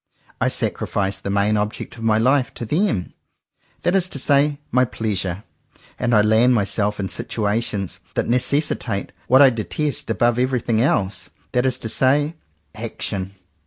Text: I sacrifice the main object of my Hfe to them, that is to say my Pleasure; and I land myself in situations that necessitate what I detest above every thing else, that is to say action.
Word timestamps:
I 0.41 0.47
sacrifice 0.47 1.19
the 1.19 1.29
main 1.29 1.57
object 1.57 1.95
of 1.95 2.01
my 2.03 2.17
Hfe 2.17 2.49
to 2.55 2.65
them, 2.65 3.13
that 3.83 3.95
is 3.95 4.09
to 4.09 4.17
say 4.17 4.57
my 4.71 4.83
Pleasure; 4.83 5.43
and 5.99 6.15
I 6.15 6.23
land 6.23 6.55
myself 6.55 6.99
in 6.99 7.07
situations 7.07 7.99
that 8.15 8.27
necessitate 8.27 9.11
what 9.27 9.43
I 9.43 9.51
detest 9.51 10.09
above 10.09 10.39
every 10.39 10.59
thing 10.59 10.81
else, 10.81 11.29
that 11.51 11.67
is 11.67 11.77
to 11.77 11.89
say 11.89 12.33
action. 12.73 13.35